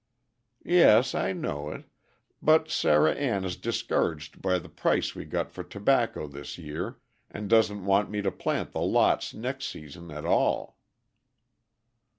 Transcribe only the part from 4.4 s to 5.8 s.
by the price we got for